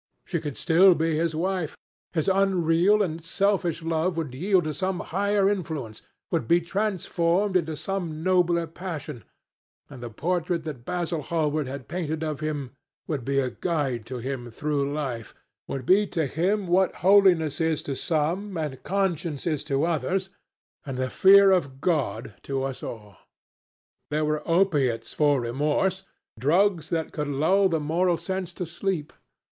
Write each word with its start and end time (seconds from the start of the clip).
She 0.25 0.39
could 0.41 0.57
still 0.57 0.95
be 0.95 1.15
his 1.15 1.35
wife. 1.35 1.77
His 2.13 2.27
unreal 2.27 3.03
and 3.03 3.21
selfish 3.21 3.83
love 3.83 4.17
would 4.17 4.33
yield 4.33 4.63
to 4.63 4.73
some 4.73 4.99
higher 5.01 5.47
influence, 5.47 6.01
would 6.31 6.47
be 6.47 6.59
transformed 6.59 7.55
into 7.55 7.77
some 7.77 8.23
nobler 8.23 8.65
passion, 8.65 9.23
and 9.91 10.01
the 10.01 10.09
portrait 10.09 10.63
that 10.63 10.85
Basil 10.85 11.21
Hallward 11.21 11.67
had 11.67 11.87
painted 11.87 12.23
of 12.23 12.39
him 12.39 12.71
would 13.05 13.23
be 13.23 13.37
a 13.39 13.51
guide 13.51 14.07
to 14.07 14.17
him 14.17 14.49
through 14.49 14.91
life, 14.91 15.35
would 15.67 15.85
be 15.85 16.07
to 16.07 16.25
him 16.25 16.65
what 16.65 16.95
holiness 17.05 17.61
is 17.61 17.83
to 17.83 17.95
some, 17.95 18.57
and 18.57 18.81
conscience 18.81 19.63
to 19.65 19.83
others, 19.83 20.31
and 20.83 20.97
the 20.97 21.11
fear 21.11 21.51
of 21.51 21.79
God 21.79 22.33
to 22.41 22.63
us 22.63 22.81
all. 22.81 23.17
There 24.09 24.25
were 24.25 24.41
opiates 24.49 25.13
for 25.13 25.39
remorse, 25.39 26.01
drugs 26.39 26.89
that 26.89 27.11
could 27.11 27.27
lull 27.29 27.69
the 27.69 27.79
moral 27.79 28.17
sense 28.17 28.51
to 28.53 28.65
sleep. 28.65 29.13